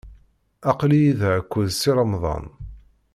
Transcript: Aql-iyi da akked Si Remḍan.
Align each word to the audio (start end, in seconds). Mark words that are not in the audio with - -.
Aql-iyi 0.69 1.11
da 1.19 1.29
akked 1.39 1.67
Si 1.79 1.91
Remḍan. 1.97 2.45